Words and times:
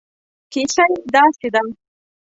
کیسه 0.51 0.83
یې 0.91 0.95
داسې 1.13 1.47
ده. 1.53 1.61